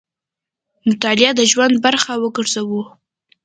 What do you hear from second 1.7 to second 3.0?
برخه وګرځوو.